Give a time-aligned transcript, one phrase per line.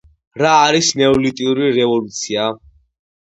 [0.43, 2.47] რა არის “ნეოლიტური რევოლუცია”?